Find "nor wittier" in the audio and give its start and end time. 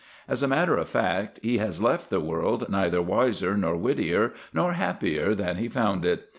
3.55-4.33